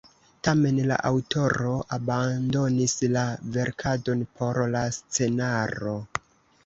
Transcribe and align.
Tamen 0.45 0.77
la 0.91 0.95
aŭtoro 1.09 1.73
abandonis 1.99 2.95
la 3.17 3.25
verkadon 3.59 4.25
por 4.41 4.61
la 4.77 4.83
scenaro. 5.01 5.95